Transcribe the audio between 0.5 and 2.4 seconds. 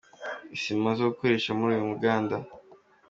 Isima zo gukoresha muri uyu muganda.